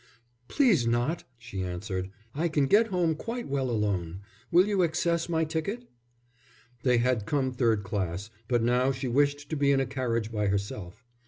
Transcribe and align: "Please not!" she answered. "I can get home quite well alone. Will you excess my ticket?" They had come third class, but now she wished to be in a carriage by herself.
"Please 0.47 0.87
not!" 0.87 1.25
she 1.37 1.61
answered. 1.61 2.09
"I 2.33 2.47
can 2.47 2.65
get 2.65 2.87
home 2.87 3.13
quite 3.13 3.47
well 3.47 3.69
alone. 3.69 4.21
Will 4.49 4.65
you 4.67 4.81
excess 4.81 5.29
my 5.29 5.45
ticket?" 5.45 5.87
They 6.81 6.97
had 6.97 7.27
come 7.27 7.51
third 7.51 7.83
class, 7.83 8.31
but 8.47 8.63
now 8.63 8.91
she 8.91 9.07
wished 9.07 9.47
to 9.51 9.55
be 9.55 9.71
in 9.71 9.79
a 9.79 9.85
carriage 9.85 10.31
by 10.31 10.47
herself. 10.47 11.05